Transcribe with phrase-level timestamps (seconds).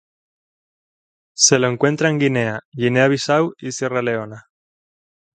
[1.35, 4.49] Se lo encuentra en Guinea, Guinea-Bisáu y Sierra Leona.